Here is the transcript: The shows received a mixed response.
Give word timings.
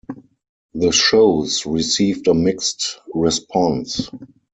The 0.73 0.91
shows 0.91 1.63
received 1.67 2.27
a 2.27 2.33
mixed 2.33 3.01
response. 3.13 4.09